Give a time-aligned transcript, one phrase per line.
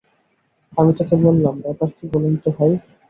[0.73, 2.71] আমি তাঁকে বললাম, ব্যাপার কী বলেন তো ভাই?